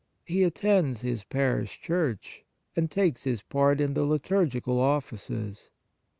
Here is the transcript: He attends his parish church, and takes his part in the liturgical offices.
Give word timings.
He 0.25 0.41
attends 0.41 1.01
his 1.01 1.23
parish 1.23 1.79
church, 1.79 2.43
and 2.75 2.89
takes 2.89 3.25
his 3.25 3.43
part 3.43 3.79
in 3.79 3.93
the 3.93 4.03
liturgical 4.03 4.79
offices. 4.79 5.69